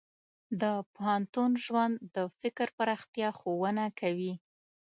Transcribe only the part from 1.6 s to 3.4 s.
ژوند د فکر پراختیا